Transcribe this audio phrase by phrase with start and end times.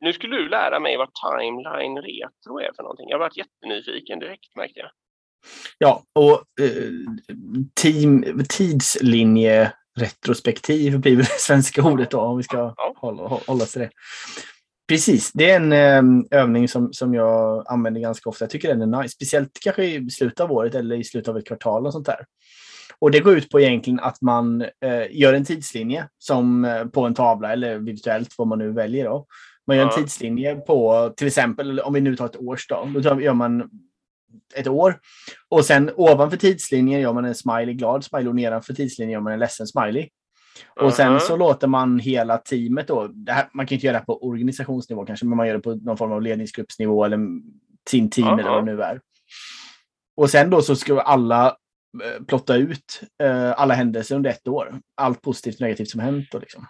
[0.00, 3.08] Nu skulle du lära mig vad timeline retro är för någonting.
[3.08, 4.90] Jag har varit jättenyfiken direkt märkte jag.
[5.78, 6.90] Ja, och eh,
[7.82, 12.94] team, tidslinje retrospektiv blir väl det svenska ordet då, om vi ska Ja.
[12.96, 13.90] hålla, hålla till det.
[14.88, 18.42] Precis, det är en eh, övning som, som jag använder ganska ofta.
[18.44, 21.38] Jag tycker den är nice, speciellt kanske i slutet av året eller i slutet av
[21.38, 22.26] ett kvartal och sånt där.
[22.98, 27.06] Och det går ut på egentligen att man eh, gör en tidslinje som eh, på
[27.06, 29.04] en tavla eller virtuellt, vad man nu väljer.
[29.04, 29.26] Då.
[29.66, 33.20] Man gör en tidslinje på till exempel, om vi nu tar ett årsdag, då tar-
[33.20, 33.70] gör man
[34.54, 34.98] ett år.
[35.48, 39.32] Och sen ovanför tidslinjen gör man en smiley glad smiley och nedanför tidslinjen gör man
[39.32, 40.08] en ledsen smiley.
[40.80, 44.04] Och sen så låter man hela teamet då, det här, man kan inte göra det
[44.04, 47.18] på organisationsnivå kanske, men man gör det på någon form av ledningsgruppsnivå eller
[47.90, 49.00] sin team eller Ja, vad det nu är.
[50.16, 51.56] Och sen då så ska alla
[52.28, 54.80] plotta ut eh, alla händelser under ett år.
[54.96, 56.28] Allt positivt och negativt som hänt.
[56.32, 56.66] Då, liksom.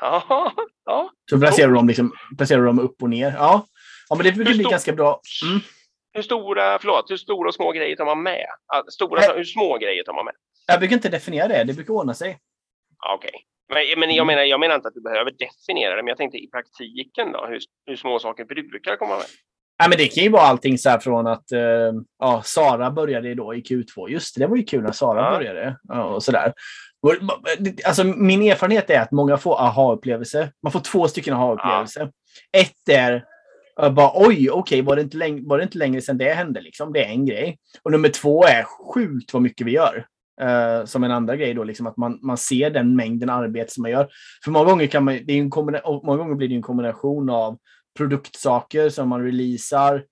[0.00, 0.52] Ja,
[0.84, 1.10] ja.
[1.30, 3.34] Så placerar du dem, liksom, placerar dem upp och ner.
[3.36, 3.66] Ja,
[4.08, 5.20] ja men det brukar Hur bli ganska bra.
[5.48, 5.60] Mm.
[6.12, 8.46] Hur stora, förlåt, hur stora och små grejer tar man med?
[8.92, 9.36] Stora, Nej.
[9.36, 10.34] hur små grejer tar man med?
[10.66, 12.38] Jag brukar inte definiera det, det brukar ordna sig.
[13.14, 13.44] Okej.
[13.68, 14.16] Men, men Mm.
[14.16, 17.32] jag, menar, jag menar inte att du behöver definiera det, men jag tänkte i praktiken
[17.32, 19.26] då, hur, hur små saker brukar komma med?
[19.78, 21.60] Ja, men det kan ju vara allting så här från att eh,
[22.18, 24.08] ja, Sara började då i Q2.
[24.08, 25.30] Just det, det var ju kul när Sara Ja.
[25.38, 25.76] började.
[25.88, 26.52] Ja, och sådär.
[27.02, 27.14] Och,
[27.86, 30.50] Alltså, min erfarenhet är att många får aha-upplevelser.
[30.62, 32.10] Man får två stycken aha-upplevelser.
[32.56, 33.24] Ett är
[33.76, 36.60] jag bara oj, okej, var, det inte läng- var det inte längre sedan det hände?
[36.60, 36.92] Liksom?
[36.92, 37.58] Det är en grej.
[37.82, 38.62] Och nummer två är
[38.94, 40.06] sjukt vad mycket vi gör.
[40.40, 43.82] Eh, som en andra grej då, liksom att man, man ser den mängden arbete som
[43.82, 44.08] man gör.
[44.44, 47.30] För många gånger, kan man, det är en kombina- många gånger blir det en kombination
[47.30, 47.58] av
[47.98, 50.04] produktsaker som man releasar,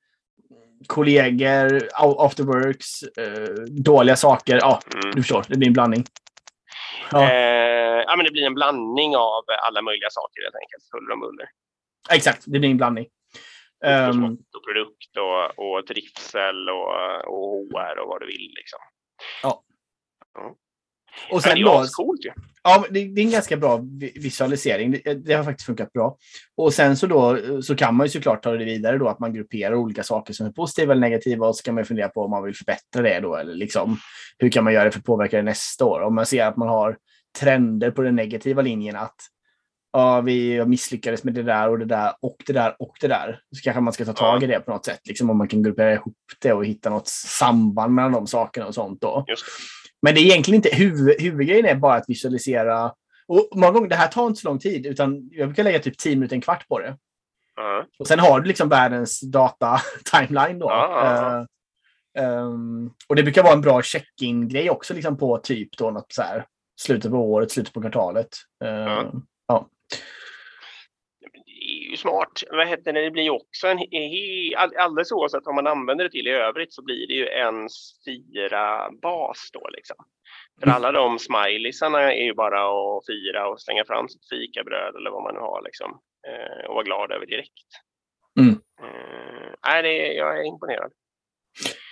[0.86, 1.88] kollegor,
[2.26, 4.56] afterworks, eh, dåliga saker.
[4.62, 5.10] Ja, Mm.
[5.14, 6.04] du förstår, det blir en blandning.
[7.12, 10.84] Ja, Eh, ja, men det blir en blandning av alla möjliga saker helt enkelt.
[10.92, 11.48] Huller om buller.
[12.10, 13.06] exakt, det blir en blandning.
[14.12, 16.88] Smått och produkt och, och trivsel och,
[17.34, 18.52] och HR och vad du vill.
[18.60, 18.80] Liksom.
[21.30, 22.30] Och sen det är ju coolt ju.
[22.62, 24.90] Ja, det, är en ganska bra vi- visualisering.
[24.90, 26.16] Det, det har faktiskt funkat bra.
[26.56, 29.34] Och sen så då så kan man ju såklart ta det vidare då att man
[29.34, 32.30] grupperar olika saker som är positiva eller negativa och så kan man fundera på om
[32.30, 33.98] man vill förbättra det då eller liksom
[34.38, 36.00] hur kan man göra det för att påverka det nästa år?
[36.00, 36.96] Om man ser att man har
[37.40, 39.16] trender på den negativa linjen att
[39.92, 43.40] ja, vi misslyckades med det där och det där och det där och det där.
[43.56, 45.00] Så kanske man ska ta tag i det på något sätt.
[45.04, 48.74] Liksom om man kan gruppera ihop det och hitta något samband mellan de sakerna och
[48.74, 49.24] sånt då.
[49.28, 49.44] Just.
[50.02, 52.92] Men det är egentligen inte huvud, huvudgrejen är bara att visualisera.
[53.28, 55.98] Och många gånger, det här tar inte så lång tid, utan jag brukar lägga typ
[55.98, 56.96] 10 minuter, en kvart på det.
[57.56, 57.84] Ja.
[57.98, 60.66] Och sen har du liksom världens data-timeline då.
[60.70, 61.46] Ja.
[62.18, 66.12] Eh, ehm, och det brukar vara en bra check-in-grej också liksom på typ då något
[66.12, 66.46] så här
[66.80, 68.28] slutet på året, slutet på kvartalet.
[68.64, 69.10] Eh,
[69.48, 69.68] Ja.
[71.96, 72.42] Ju smart.
[72.50, 73.00] Vad heter det?
[73.04, 73.78] det blir ju också en...
[74.78, 77.68] Alldeles oavsett vad man använder det till i övrigt så blir det ju en
[78.04, 79.96] fira bas då liksom.
[80.60, 80.76] För Mm.
[80.76, 85.22] alla de smileysarna är ju bara att fira och slänga fram sitt fikabröd eller vad
[85.22, 86.00] man nu har liksom.
[86.28, 87.68] Eh, och vara glad över direkt.
[88.40, 88.54] Mm.
[88.82, 90.92] Eh, nej, det, jag är imponerad.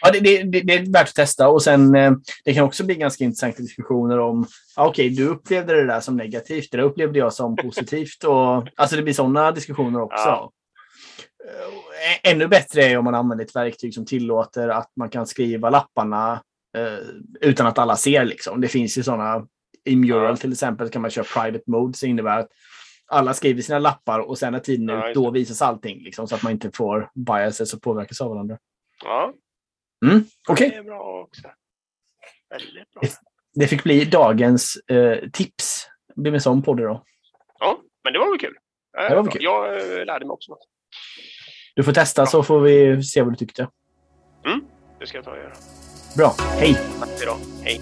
[0.05, 1.49] Ja, det, det, det, det är värt att testa.
[1.49, 2.13] Och sen, eh,
[2.45, 6.69] det kan också bli ganska intressanta diskussioner om, okej, du upplevde det där som negativt,
[6.71, 8.25] det där upplevde jag som positivt.
[8.25, 10.25] Och, alltså det blir sådana diskussioner också.
[10.27, 10.53] Ja.
[12.25, 15.71] Eh, Ännu bättre är om man använder ett verktyg som tillåter att man kan skriva
[15.71, 16.43] lapparna
[16.77, 16.99] eh,
[17.41, 18.25] utan att alla ser.
[18.25, 18.61] Liksom.
[18.61, 19.47] Det finns ju sådana,
[19.85, 20.37] i Mural Ja.
[20.37, 22.49] till exempel kan man köra private mode, så innebär att
[23.07, 26.03] alla skriver sina lappar och sen när tiden är Ja, ut, då visas allting.
[26.03, 28.59] Liksom, så att man inte får biases och påverkas av varandra.
[29.05, 29.33] Ja,
[30.05, 30.71] Mm, Okej.
[30.71, 31.43] det är bra också.
[32.51, 33.03] Väldigt bra.
[33.55, 35.87] Det fick bli dagens eh, tips.
[36.15, 37.05] Det blir en sån podd då.
[37.59, 38.55] Ja, men det var väl kul.
[38.99, 39.43] Eh, Det var väl kul.
[39.45, 40.69] Jag eh, lärde mig också något.
[41.77, 43.69] Du får testa så får vi se vad du tyckte.
[45.01, 45.53] Det ska jag ta och göra.
[46.17, 46.35] Bra.
[46.59, 46.75] Hej!
[47.01, 47.39] Tack för idag.
[47.63, 47.81] Hej.